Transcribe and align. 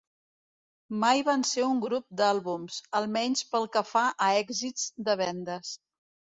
Mai 1.03 1.21
van 1.27 1.45
ser 1.49 1.65
un 1.73 1.83
grup 1.83 2.07
d'àlbums, 2.23 2.81
almenys 3.03 3.47
pel 3.53 3.71
que 3.77 3.87
fa 3.93 4.05
a 4.29 4.33
èxit 4.43 4.91
de 5.11 5.21
vendes. 5.25 5.79